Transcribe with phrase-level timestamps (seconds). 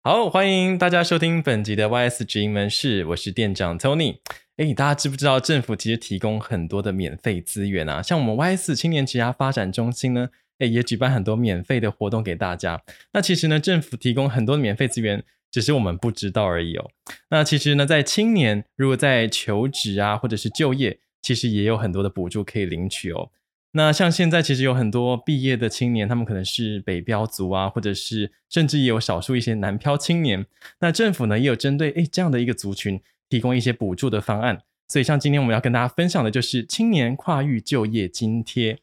[0.00, 4.18] 好，欢迎大家收听本集的 YS 职营门市，我是店长 Tony。
[4.56, 8.00] 诶，大家知不知道政府其实提供很多的免费资源啊？
[8.00, 10.28] 像我们 YS 青年职涯发展中心呢，
[10.60, 12.80] 诶，也举办很多免费的活动给大家。
[13.12, 16.90] 那其实呢，政府提供很多的免费资源，只是我们不知道而已哦。
[17.30, 23.30] 那其实呢，在青年如果在求职啊，或者是就业，其实也有很多的补助可以领取哦。
[23.72, 30.46] 那像现在其实有很多毕业的青年，他们可能是北漂族啊，或者是甚至也有少数一些南漂青年。
[30.80, 34.62] 那政府呢也有针对诶这样的一个族群提供一些补助的方案。
[34.88, 38.78] 所以像今天我们要跟大家分享的就是青年跨域就业津贴。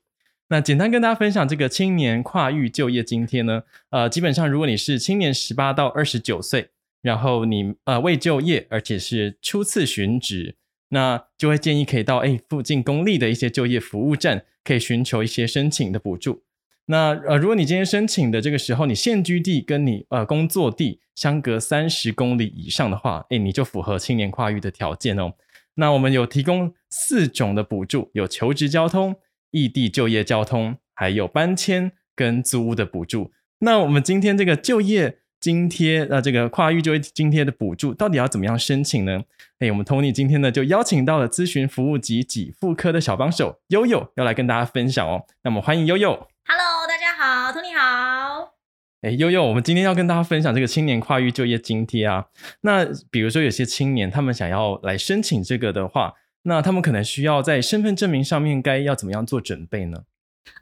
[0.49, 6.69] 那简单跟大家分享这个青年跨域就业津贴呢，呃，基本上如果你是青年十八到二十九岁，
[7.01, 10.55] 然后你呃未就业，而且是初次寻职。
[10.89, 16.43] 那就会建议可以到诶附近公立的一些就业服务站，可以寻求一些申请的补助。
[16.87, 25.31] 那呃，如果你今天申请的这个时候，你现居地跟你呃工作地相隔三十公里以上的话，诶，你就符合青年跨域的条件哦。
[25.75, 29.15] 那我们有提供四种的补助，有求职交通、
[29.51, 33.31] 异地就业交通，还有搬迁跟租屋的补助。
[33.59, 35.19] 那我们今天这个就业。
[35.45, 39.21] 津贴，那这个跨域就业津贴的补助到底要怎么样申请呢？
[39.59, 45.23] 哎，我们 Tony 今天呢就邀请到了咨询服务及给付科的小帮手悠悠，要来跟大家分享哦。
[45.43, 46.13] 那么欢迎悠悠。
[46.47, 48.55] Hello，大家好，Tony 好。
[49.03, 52.25] 哎，悠悠，我们今天要跟大家分享这个青年跨域就业津贴啊。
[52.61, 60.05] 那比如说有些青年他们想要来申请这个的话，那他们可能需要在身份证明上面该要怎么样做准备呢？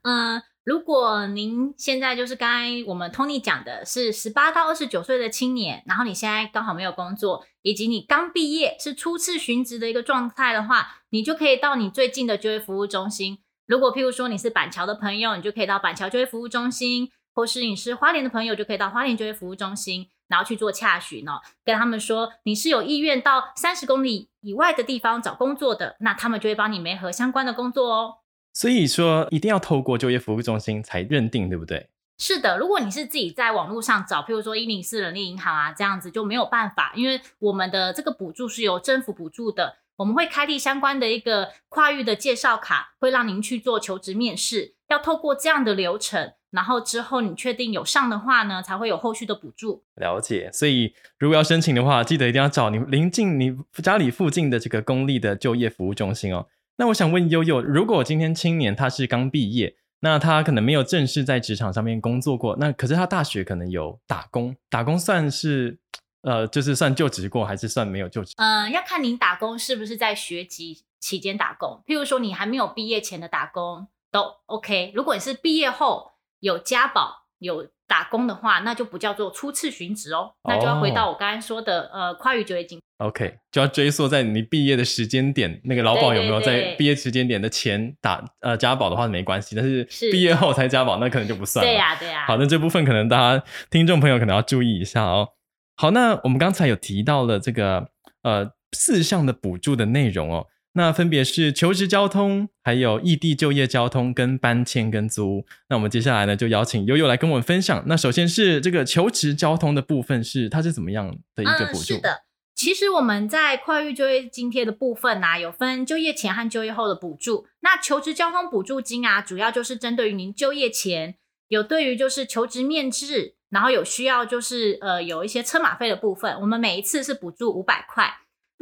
[0.02, 0.44] 嗯、uh。
[0.64, 13.39] 如果您现在就是刚才我们 Tony 讲的是十八到二十九岁的青年，然后你现在刚好没有工作，以及你刚毕业是初次寻职的一个状态的话，你就可以到你最近的就业服务中心。
[13.65, 28.16] 如果譬如说你是板桥的朋友，你就可以到板桥就业服务中心；或是你是花莲的朋友，就可以到花莲就业服务中心，然后去做洽询哦，跟他们说你是有意愿到三十公里以外的地方找工作的，那他们就会帮你媒合相关的工作哦。
[28.53, 31.89] 所以说，一定要透过就业服务中心才认定，对不对？
[32.19, 49.83] 是的，如果你是自己在网络上找，譬如说一零四人力银行啊，这样子就没有办法，因为我们的这个补助是由政府补助的，我们会开立相关的一个跨域的介绍卡，会让您去做求职面试，要透过这样的流程，然后之后你确定有上的话呢，才会有后续的补助。
[49.95, 56.47] 了解，所以如果要申请的话，记得一定要找你临近你家里附近的这个公立的就业服务中心哦。
[56.78, 65.80] 那我想问悠悠，如果今天青年他是刚毕业，那他可能没有正式在职场上面工作过，那可是他大学可能有打工，打工算是
[66.23, 68.34] 呃，就是算就职过，还是算没有就职？
[68.38, 71.84] 嗯、要看您打工是不是在学籍期间打工。
[71.86, 77.67] 譬如说你还没有毕业前的打工都 OK，如果你是毕业后有家保有。
[77.86, 82.80] 打工的话，那就不叫做初次寻职哦，那就要回到我刚才说的，哦、呃，跨域就业金。
[82.98, 91.70] OK，就要追溯在你毕业的时间点，那个劳保有没有在毕业时间点的前打呃加保的话没关系，但是毕业后才加保，那可能就不算了。
[91.70, 92.26] 对呀、啊，对呀、啊。
[92.26, 95.27] 好，那这部分可能大家听众朋友可能要注意一下哦。
[95.75, 97.89] 好，那我们刚才有提到了这个
[98.23, 100.48] 呃四项的补助的内容哦。
[100.76, 105.45] 那分别是求职交通，还有异地就业交通跟搬迁跟租屋。
[105.70, 107.84] 那我们接下来呢，就邀请悠悠来跟我们分享。
[107.86, 111.94] 那首先是这个求职交通的部分是，是它是怎么样的一个补助？
[111.94, 112.22] 嗯，是的，
[112.56, 117.45] 其实我们在跨域就业津贴的部分呢，啊，有分就业前和就业后的补助。
[117.60, 121.16] 那求职交通补助金啊，主要就是针对于您就业前
[121.50, 128.12] 有对于就是求职面试，然后有需要就是呃有一些车马费的部分，我们每一次是补助五百块。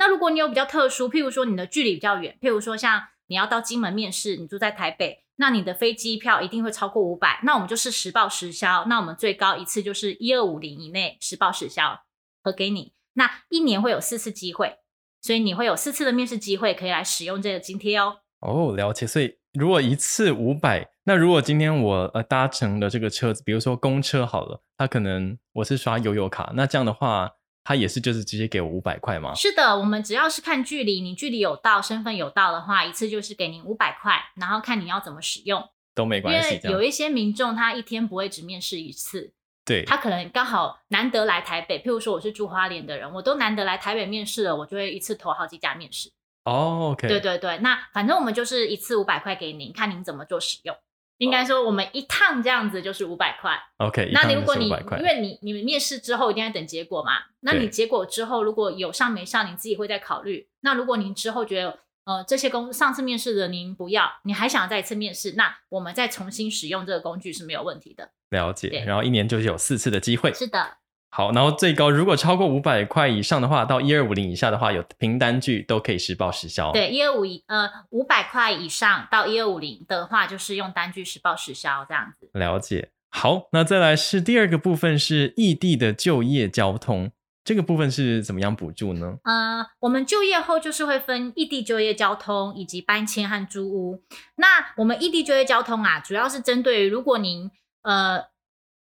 [0.02, 12.02] 那如果你有比较特殊，譬如说你的距离比较远，譬如说像你要到金门面试，你住在台北，那你的飞机票一定会超过五百，那我们就是实报实销，那我们最高一次就是一二五零以内实报实销
[12.44, 14.80] 核给你，那一年会有四次机会，
[15.22, 18.22] 所以你会有四次的面试机会可以来使用这个津贴哦。
[18.40, 19.06] 哦，了解。
[19.06, 27.34] 所以如果一次五百，那如果今天我呃搭乘的这个车子，比如说公车好了，它可能我是刷悠游卡，那这样的话。
[27.64, 29.34] 他也是，就是直接给我五百块吗？
[29.36, 35.64] 是的，我们只要是看距离，你距离有到，身份有到的话，一次就是给您五百块，然后看你要怎么使用
[35.94, 36.56] 都没关系。
[36.56, 46.12] 因为有一些民众他一天不会只面试一次，对，他可能刚好难得来台北，譬如说我是住花莲的人，我都难得来台北面试了，我就会一次投好几家面试。
[46.46, 50.76] 哦，OK，对对对，那反正我们就是一次五百块给您，看您怎么做使用。
[51.22, 53.56] 应该说，我们一趟这样子就是五百块。
[53.78, 60.48] OK，那你如果你因为你你们面试之后一定要等结果嘛，那你结果之后如果有上没上，你自己会再考虑。
[60.62, 68.10] 那如果您之后觉得呃这些工上次面试的您不要，你还想再一次面试，那我们再重新使用这个工具是没有问题的。
[68.32, 70.34] 了解，然后一年就是有四次的机会。
[70.34, 70.78] 是的。
[71.14, 76.72] 好，然后最高如果超过五百块以上的话，到一二五零以下的话，有凭单据都可以实报实销。
[76.72, 82.30] 对，一二五一呃五百块以上到一二五零的话，就是用单据实报实销这样子。
[82.34, 82.92] 了解。
[83.10, 87.12] 好，那再来是第二个部分是异地的就业交通，
[87.44, 89.18] 这个部分是怎么样补助呢？
[89.26, 94.02] 呃，我们就业后就是会分异地就业交通以及搬迁和租屋。
[94.38, 98.28] 那我们异地就业交通啊，主要是针对于如果您呃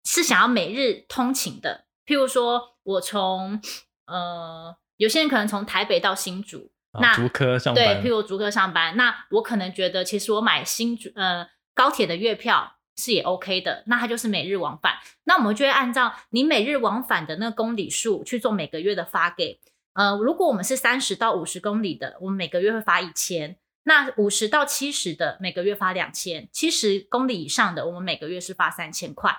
[0.06, 1.83] 是想要每日通勤的。
[2.06, 3.60] 譬如说，我从
[4.06, 19.60] 呃，有些人可能从台北到新竹，哦、那竹科上班，对，譬如竹科上班，那我可能觉得，其实我买新竹呃高铁的月票是也 OK 的，那它就是每日往返，那我们就会按照你每日往返的那个公里数去做每个月的发给。
[19.94, 23.54] 呃，如果我们是三十到五十公里的，我们每个月会发一千；
[23.84, 29.34] 那五十到七十的，每个月发两千；七十公里以上的，我们每个月是发三千块。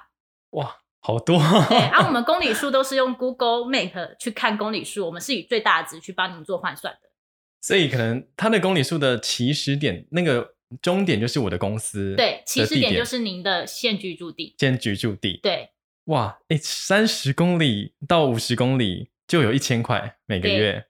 [0.52, 0.78] 哇！
[1.06, 1.38] 好多
[1.70, 7.10] 对，然、啊、后 我们公里数都是用 Google Map 去看公里数，我们是以最大值去帮你们做换算的。
[7.62, 12.16] 所以可能它的公里数的起始点，那个终点就是我的公司。
[12.16, 14.56] 对，起始点就是您的现居住地。
[14.58, 15.40] 现居住地。
[15.44, 15.70] 对。
[16.06, 20.88] 哇，哎，三十公里到五十公里就有一千块每个月，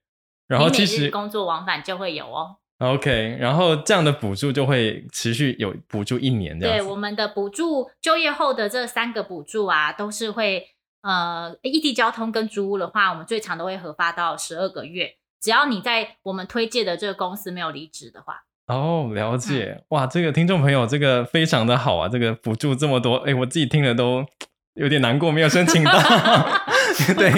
[0.47, 2.57] 然后其实工作往返就会有哦。
[2.79, 6.77] OK，然后这样的补助就会持续有补助一年这样。
[6.77, 10.67] 对，我们的补助就业后的这三个补助啊，都是会
[11.01, 18.43] 呃异地交通跟租屋的话，我们最长都会核发到十二个月，只要你在我们推荐的这个公司没有离职的话。
[18.67, 19.77] 哦，了解。
[19.77, 24.25] 嗯、哇，这个听众朋友，这个非常的好啊，这个补助这么多，哎，我自己听了都
[24.75, 25.93] 有点难过，没有申请到。
[27.15, 27.31] 对。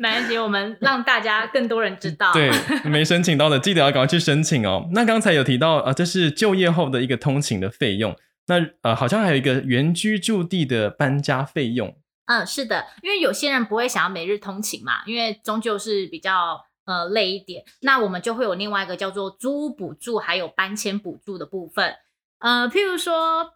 [0.00, 2.32] 没关系，我们让大家更多人知道。
[2.32, 2.50] 对，
[2.88, 4.88] 没申请到的， 记得要赶快去申请哦。
[4.92, 8.16] 那刚才有提到，呃，这是就业后的一个通勤的费用。
[8.46, 11.94] 那呃，好像还有一个原居住地的搬家费用。
[12.24, 17.62] 嗯，是的，因为有些人不会想要每日通勤嘛，因为终究是比较呃累一点。
[17.82, 21.96] 那我们就会有另外一个叫做租屋补助，还有搬迁补助的部分。
[22.38, 23.52] 呃，譬如说，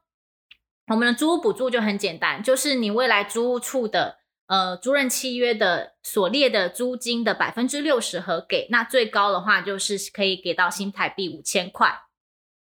[0.89, 4.19] 我们的租屋补助就很简单，就是你未来租屋处的。
[4.47, 12.03] 呃，租赁契约的所列的租金的百分之六十核给，那最高的话就是可以给到新台币五千块。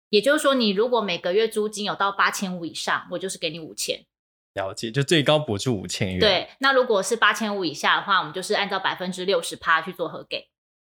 [0.10, 4.06] 也就是说，你如果每个月租金有到八千五以上，我就是给你五千。
[4.54, 6.20] 了解，就最高补助五千元。
[6.20, 10.50] 对，那如果是八千五以下的话，我们就是按照百分之六十趴去做核给。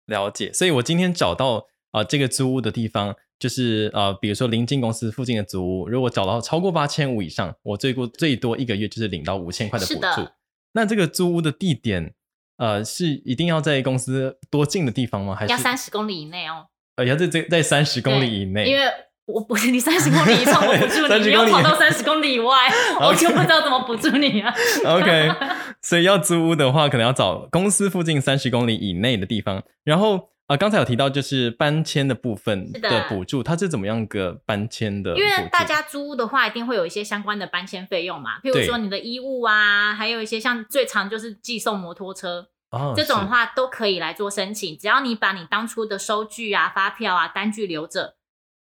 [0.04, 10.30] 了解，所以我今天找到啊、呃、这个租屋的地方，就是呃比如说临近公司附近的租屋，如果找到超过八千五以上，我最过最多一个月就是领到五千块的补助。
[10.76, 12.12] 那这个租屋的地点，
[12.58, 15.34] 呃，是一定要在公司多近的地方吗？
[15.34, 16.66] 还是要三十公里以内哦？
[16.96, 18.84] 呃，要在在在三十公里以内，因为
[19.24, 22.54] 我不是你三十公里以上我不住 你，你要跑到三十公里以外
[23.00, 24.54] 我就不知道怎么补助你啊。
[24.84, 25.30] OK，
[25.80, 30.28] 所以要租屋的话，可能要找公司附近三十公里以内的地方，然后。
[30.46, 35.16] 啊，刚才有提到就是搬迁的部分的补助，它是怎么样个搬迁的？
[35.16, 48.14] 因为大家租屋的话，一定会有一些相关的搬迁费用嘛，譬如说你的衣物啊，还有一些像最常就是寄送摩托车，哦，这种的话都可以来做申请，只要你把你当初的收据啊、发票啊、单据留着，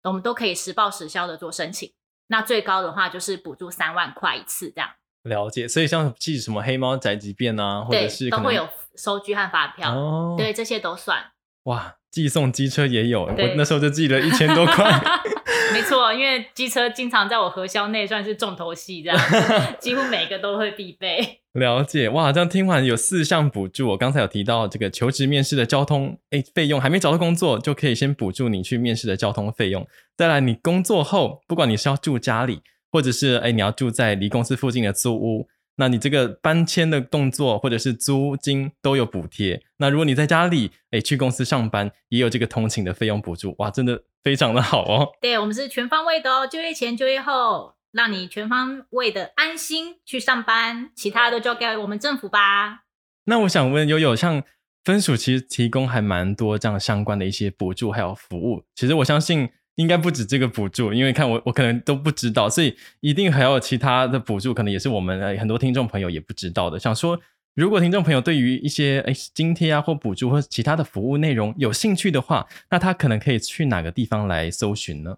[0.05, 1.93] 我们都可以实报实销的做申请。
[2.29, 4.89] 那最高的话就是补助三万块一次这样。
[5.25, 11.33] 了解，所以像寄什么黑猫宅急便啊，或者是都会有收据和发票，哦，对，这些都算。
[11.65, 14.85] 哇，寄送机车也有，我那时候就寄了一千多块。
[15.73, 19.19] 没错，因为机车经常在我核销内算是重头戏，这样
[19.81, 21.41] 几乎每个都会必备。
[21.55, 29.87] 了解，哇，这样听完有四项补助，我刚才有提到这个求职面试的交通，诶，费用还没找到工作就可以先补助你去面试的交通费用。
[30.17, 32.61] 再来，你工作后，不管你是要住家里，
[32.93, 35.49] 或者是诶你要住在离公司附近的租屋。
[35.77, 39.63] 那你这个搬迁的动作或者是租金都有补贴。
[39.79, 45.09] 那如果你在家里，哎，去公司上班也有这个通勤的费用补助，哇，真的非常的好哦。
[45.21, 52.85] 对，我们是全方位的哦，就业前、就业后，让你全方位的安心去上班，其他都交给我们政府吧。
[53.25, 54.43] 那我想问，悠悠像
[54.85, 59.51] 分署其实提供还蛮多这样相关的一些补助还有服务，其实我相信。
[59.77, 66.79] 应该不止这个补助，因为看我我可能都不知道，所以一定还有其他的补助，可能也是我们很多听众朋友也不知道的。
[66.79, 67.21] 想说
[67.55, 75.17] 如果听众朋友对于一些诶津贴啊或补助或其他的服务内容有兴趣的话，那他可能可以去哪个地方来搜寻呢？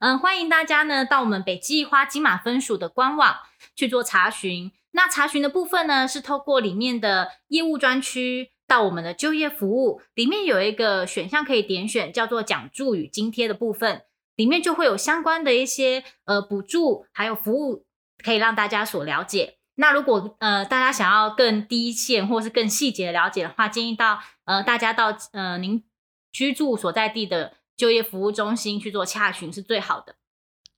[0.00, 3.36] 嗯，欢迎大家呢到我们北基花金马分署的官网
[3.74, 4.70] 去做查询。
[4.92, 14.00] 那查询的部分呢，是透过里面的业务专区到我们的就业服务里面有一个选项可以点选，叫做奖助与津贴的部分，
[14.34, 17.84] 里面就会有相关的一些呃补助还有服务
[18.24, 19.58] 可以让大家所了解。
[19.74, 25.84] 那如果呃大家想要更低线或是更细节的了解的话，建议到呃大家到呃您
[26.32, 30.14] 居住所在地的就业服务中心去做洽询是最好的。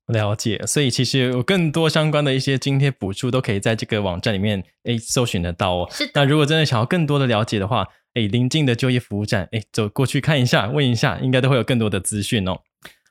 [0.09, 5.89] 了解，所以其实有更多相关的一些津贴补助都可以在这个网站里面诶搜寻得到哦。
[5.91, 6.13] 是的。
[6.15, 12.59] 那如果真的想要更多的了解的话，诶临近的就业服务站诶走过去看一下，问一下，应该都会有更多的资讯哦。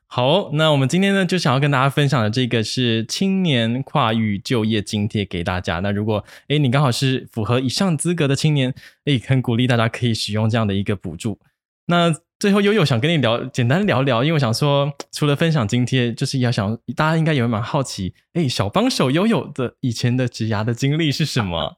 [0.06, 5.80] 好，那我们今天呢，就想要跟大家分享的这个是青年跨域就业津贴给大家。
[5.80, 8.72] 那如果诶你刚好是符合以上资格的青年，
[9.06, 11.40] 诶很鼓励大家可以使用这样的一个补助。
[11.88, 21.78] 那最后悠悠想跟你聊，简单聊聊，因为我想说， 除了分享津贴，就是要想大家应该也会蛮好奇，诶小帮手悠悠的以前的职涯的经历是什么？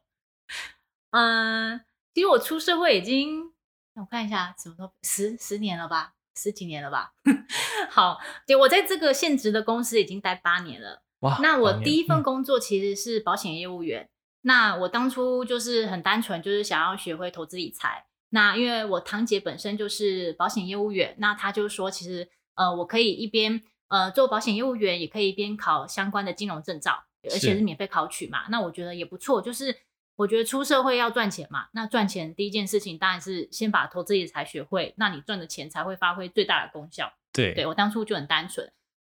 [1.13, 1.81] 嗯，
[2.15, 3.51] 其实我出社会已经，
[3.93, 6.13] 我看一下，怎么都十十年了吧。
[6.35, 7.13] 十几年了吧，
[7.91, 8.17] 好，
[8.47, 11.03] 就我在这个现职的公司已经待八年了。
[11.19, 14.01] 哇，那我第一份工作其实是保险业务员。
[14.01, 14.09] 嗯、
[14.41, 18.07] 那我当初就是很单纯，就是想要学会投资理财。
[18.35, 28.45] 那因为我堂姐本身就是保险业务员，那她就说，其实呃，我可以一边呃做保险业务员，也可以一边考相关的金融证照，而且是免费考取嘛。
[28.49, 29.75] 那我觉得也不错，就是。
[30.17, 37.11] 我觉得出社会要赚钱嘛，那赚钱第一件事情当然是先把投资理财学会，那你赚的钱才会发挥最大的功效。
[37.33, 38.71] 对，对我当初就很单纯，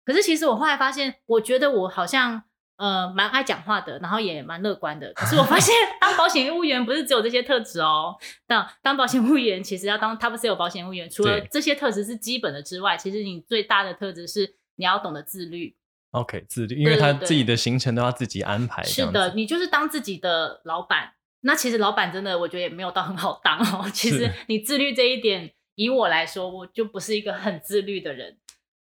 [0.06, 2.44] 可是其实我后来发现，我觉得我好像
[2.76, 5.12] 呃蛮爱讲话的，然后也蛮乐观的。
[5.14, 8.16] 可是我发现 当保险业务员不是只有这些特质哦，
[8.46, 15.76] 当当保险业务员其实要当 top sale 保险业务员，除了这些特质是基本的之外，其实你最大的特质是你要懂得自律。
[16.12, 18.82] OK，自律，因为他自己的行程都要自己安排。
[18.82, 21.12] 是的，你就是当自己的老板。
[21.42, 23.88] 那其实老板真的，我觉得也没有到很好当哦。
[23.92, 28.38] 其实你自律这一点，以我来说，我就不是一个很自律的人。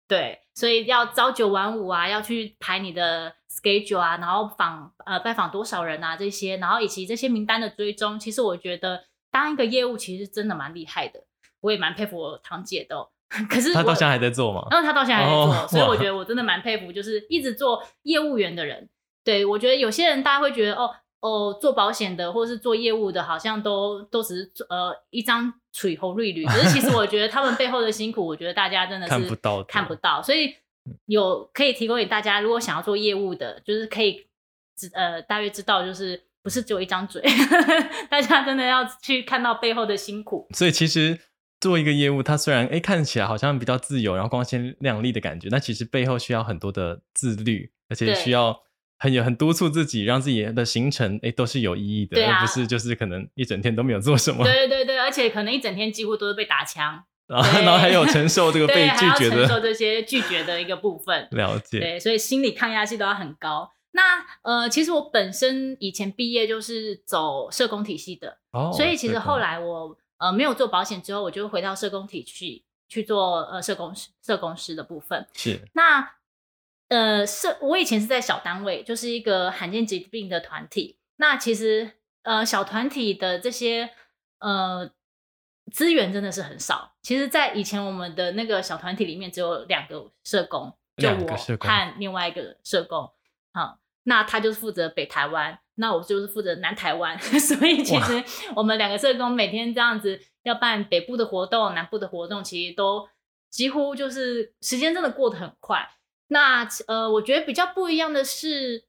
[0.06, 8.18] 对，所以要朝九晚五啊，要去排你的 schedule 啊，然后访呃拜访多少人啊这些，然后以及这些名单的追踪。
[8.18, 11.24] 其实我觉得当一个业务其实真的蛮厉害的，
[11.60, 13.08] 我也蛮佩服我堂姐的哦。
[13.50, 14.66] 可是他到现在还在做吗？
[14.70, 18.88] 然后他到现在还在做，oh, 所以我觉得我真的蛮佩服，就是一直做业务员的人。
[19.24, 26.44] 对，我觉得有些人大家会觉得哦哦，做保险的或是做业务的，好像都都只是呃一张嘴红绿绿。
[26.44, 30.22] 可是其实我觉得他们背后的辛苦，我觉得大家真的是看不到，看不到。
[30.22, 30.54] 所以
[31.06, 34.26] 有可以提供给大家，如果想要做业务的，就是可以
[34.76, 37.22] 知呃大约知道，就是不是只有一张嘴，
[38.10, 40.46] 大家真的要去看到背后的辛苦。
[40.54, 41.18] 所以其实。
[41.60, 48.60] 做一个业务，它虽然诶看起来好像比较自由，然后光鲜亮丽的感觉，那其实背后需要很多的自律，而且需要
[48.98, 54.44] 很有很督促自己，让自己的行程诶都是有意义的，啊、而不是就是可能一整天都没有做什么。
[54.44, 61.28] 对对对，而且可能一整天几乎都是被打枪， 然后然后还有承受这个被拒绝的，承受这些拒绝的一个部分。
[61.32, 61.80] 了解。
[61.80, 63.70] 对，所以心理抗压性都要很高。
[63.92, 69.96] 那呃，其实我本身以前毕业就是走社工体系的，哦，所以其实后来我。
[70.16, 75.26] 呃，没有做保险之后，我就回到社工体系去做呃社工师社工师的部分。
[75.34, 76.08] 是那
[76.88, 80.98] 呃社，我以前是在小单位，就是一个罕见疾病的团体。
[81.16, 83.90] 那其实呃小团体的这些
[84.38, 84.90] 呃
[85.72, 86.94] 资源真的是很少。
[87.02, 93.10] 其实，在以前我们的那个小团体里面，只有两个社工，就我和另外一个社工。
[93.52, 95.58] 好，那他就是负责北台湾。
[95.76, 98.22] 那我就是负责南台湾， 所以其实
[98.54, 103.08] 我们两个社工每天这样子要办北部的活动、南部的活动，其实都
[103.50, 105.90] 几乎就是时间真的过得很快。
[106.34, 108.84] 那呃，我觉得比较不一样的是，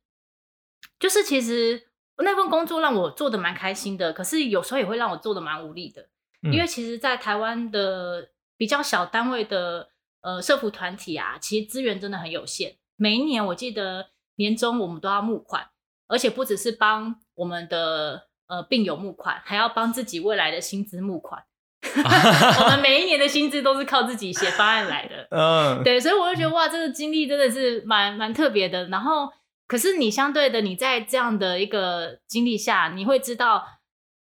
[0.99, 1.87] 就是其实
[2.17, 6.09] 那份工作让我做的蛮开心的，可是有时候也会让我做的蛮无力的，
[6.41, 9.89] 因为其实，在台湾的比较小单位的
[10.21, 12.77] 呃社服团体啊，其实资源真的很有限。
[12.95, 15.69] 每一年我记得年终我们都要募款。
[16.07, 21.43] 而且不只是帮我们的呃病友募款，还要帮自己未来的薪资募款。
[22.63, 25.27] 我们每一年的薪资都是靠自己写方案来的。
[25.31, 28.87] 嗯，对，所以我就觉得哇，这个经历真的是蛮蛮特别的。
[28.87, 29.31] 然后，
[29.67, 33.65] 可是你相对的，你在这样的一个经历下，你会知道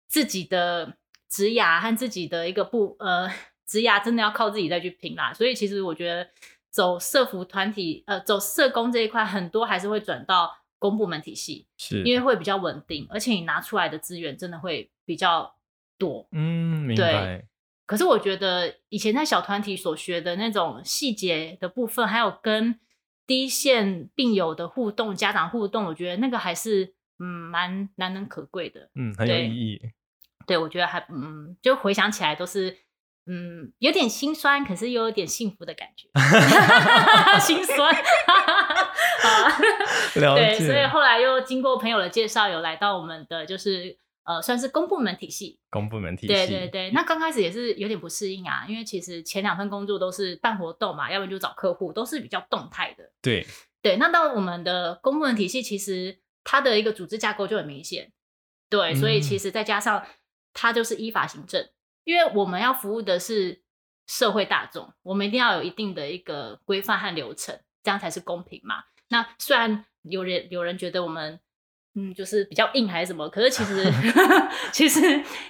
[0.07, 0.95] 自己的
[1.29, 3.29] 职涯和自己的一个不呃
[3.67, 5.33] 职涯真的要靠自己再去拼啦。
[5.33, 6.27] 所以，其实我觉得
[6.69, 10.55] 走社服团体呃走社工这一块，很多还是会转到。
[10.81, 15.53] 公部门体系，是因为会比较稳定，而且你拿出来的资源真的会比较
[16.00, 16.27] 多。
[16.32, 17.46] 嗯，明白。
[17.86, 22.79] 可是我觉得以前在小团体所学的那种细节的部分，还有跟
[23.25, 28.91] 第一线病友的互动、家长互动，我觉得那个还是嗯蛮难能可贵的。
[28.94, 29.82] 嗯，很有意义。
[30.46, 32.77] 对，我觉得还嗯，就回想起来都是
[33.25, 36.08] 嗯有点心酸，可是又有点幸福的感觉。
[37.41, 37.91] 心酸。
[37.91, 39.58] 啊。
[40.13, 43.98] 对，所以后来又经过朋友的介绍，有来到我们的就是。
[44.23, 46.91] 呃，算是公部门体系，公部门体系，对对对。
[46.91, 53.11] 那刚开始也是有点不适应啊，因为其实前两份工作都是办活动嘛，要不然就找客户，都是比较动态的。
[53.23, 53.47] 对
[53.81, 53.95] 对。
[53.97, 58.11] 那到我们的公部门体系，其实它的一个组织架构就很明显。
[58.69, 60.05] 对，所以其实再加上
[60.53, 61.73] 它就是依法行政，嗯、
[62.03, 63.63] 因为我们要服务的是
[64.05, 68.83] 社会大众，我们一定要有一定的一个规范和流程，这样才是公平嘛。
[69.07, 71.39] 那虽然有人有人觉得我们。
[72.00, 73.27] 嗯，就是比较硬还是什么？
[73.27, 73.84] 可是其实，
[74.72, 75.01] 其实，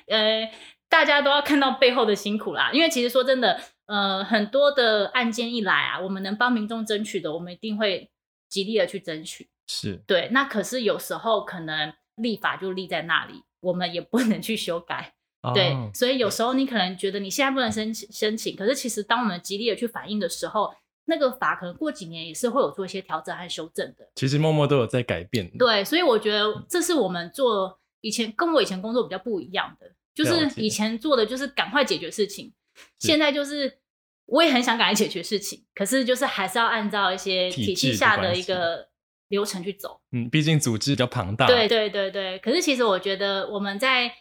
[0.08, 0.50] 呃，
[0.89, 2.72] 大家都要看到背后的辛苦啦。
[2.74, 8.10] 因为其实说真的，呃，很多的案件一来啊，我们能帮民众争取的，我们一定会
[8.50, 9.48] 极力的去争取。
[9.68, 10.29] 是对。
[10.32, 15.13] 那可是有时候可能立法就立在那里，我们也不能去修改。
[15.44, 20.74] 哦、对，所以有时候你可能觉得你现在不能申请申请，可是其实当我们极力的去反映的时候。
[21.09, 24.07] 那个法可能过几年也是会有做一些调整和修正的。
[24.15, 25.49] 其实默默都有在改变。
[25.57, 32.53] 对，所以我觉得这是我们做以前跟我以前工作比较不一样的，就是以前做的就是赶快解决事情，
[32.99, 33.79] 现在就是
[34.27, 38.87] 我也很想赶快解决事情，可是就是还是要按照一些体系下的一个
[39.29, 39.99] 流程去走。
[40.11, 41.47] 嗯，毕竟组织比较庞大。
[41.47, 44.13] 对对对对，可是其实我觉得我们在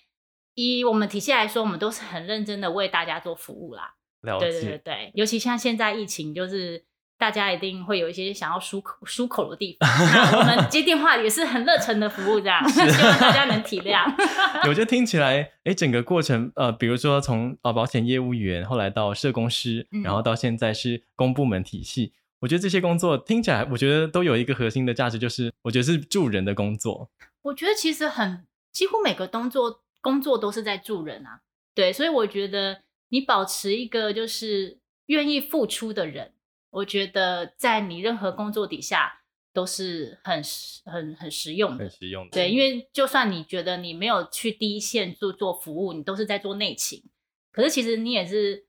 [0.55, 3.95] 以我们体系来说，我们都是很认真的为大家做服务啦。
[4.29, 4.51] 了解。
[4.51, 6.85] 对对对对，尤其像现在疫情，就是
[7.19, 14.05] 大家一定会有一些想要漱口漱口的地方， 那我们接电话也是很热忱的服务，这样希望大家能体谅。
[14.69, 27.11] 我觉得听起来，哎，整个过程，呃，比如说从呃保险业务员，后来到社工师，然后到现在是公部门体系，嗯，我觉得这些工作听起来，我觉得都有一个核心的价值，就是我觉得是助人的工作。
[27.43, 31.41] 我觉得其实很几乎每个工作工作都是在助人啊，
[31.75, 32.83] 对，所以我觉得。
[33.09, 36.33] 你保持一个就是愿意付出的人，
[36.71, 39.21] 我觉得在你任何工作底下
[39.53, 40.43] 都是很
[40.85, 41.79] 很很实用的。
[41.79, 42.31] 很实用的。
[42.31, 47.03] 对，因为就算你觉得你没有去第一线做做服务，你都是在做内勤，
[47.51, 48.67] 可是其实你也是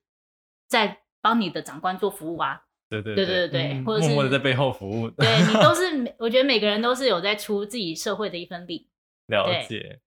[0.67, 2.63] 在帮你的长官做服务啊。
[2.89, 5.08] 对对对对对，嗯、或者是默默的在背后服务。
[5.12, 8.88] 对，你都是，我觉得每个人都是有在出自己社会的一份力。
[9.28, 9.99] 了解。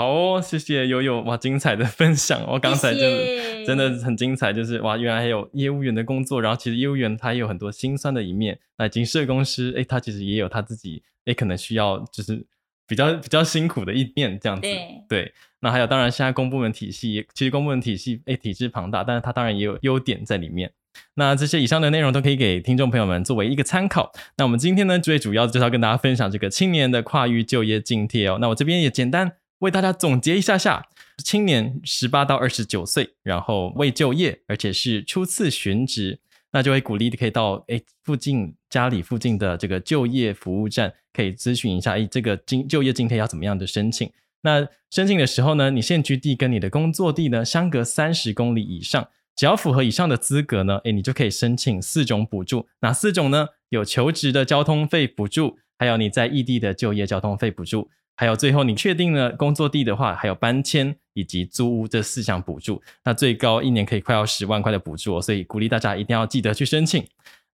[0.00, 2.58] 好哦，谢谢悠悠哇，精彩的分享哦！
[2.58, 8.58] 刚才真的谢谢真的很精彩，就是哇，原来还有业务员的工作，然后其实业务员他也有很多辛酸的一面。
[8.78, 12.42] 那经社公司，哎，他其实也有他自己，哎，可能需要就是
[12.88, 14.62] 比较 比较辛苦的一面这样子。
[14.62, 20.72] 对，对，那还有，当然现在公部门体系，其实公部门体系，哎，体制庞大，但是它当然也有优点在里面。
[21.16, 24.10] 那这些以上的内容都可以给听众朋友们作为一个参考。
[24.38, 28.38] 那我们今天呢，最主要就是要跟大家分享这个青年的跨域就业津贴哦。
[28.40, 29.32] 那我这边也简单。
[29.60, 30.86] 为大家总结一下下，
[31.24, 36.18] 青年十八到二十九岁，然后未就业，而且是初次寻职，
[36.52, 44.10] 那就会鼓励可以到诶附近家里附近的这个就业服务站，可以咨询一下，诶这个津就业津贴要怎么样的申请？
[44.42, 52.66] 那申请的时候呢，你现居地跟你的工作地呢相隔三十公里以上，只要符合以上的资格呢，诶你就可以申请四种补助。
[52.80, 53.48] 哪四种呢？
[53.68, 57.90] 有求职的交通费补助，还有你在异地的就业交通费补助。
[58.20, 67.02] 还有最后，你确定了工作地的话，还有搬迁以及租屋这四项补助，那最高一年可以快要十万块的补助哦，所以鼓励大家一定要记得去申请。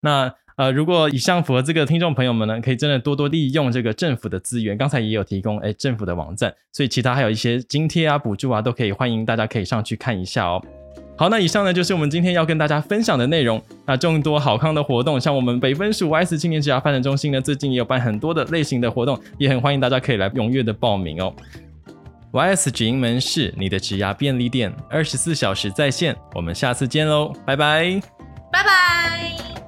[0.01, 10.61] 那呃，如果以上符合这个听众朋友们呢，可以真的多多利用这个政府的资源，刚才也有提供诶政府的网站，所以其他还有一些津贴啊、补助啊，都可以欢迎大家可以上去看一下哦。
[11.17, 13.59] 好，那以上呢就是我们今天要跟大家分享的内容。
[13.85, 21.33] 那众多好康的活动，像我们北分署 YS 青年职涯发展中心呢，最近也有办很多的类型的活动，也很欢迎大家可以来踊跃的报名哦。
[22.33, 26.15] YS 直营门市，你的职涯便利店，二十四小时在线。
[26.35, 27.99] 我们下次见喽，拜拜，
[28.51, 29.66] 拜拜。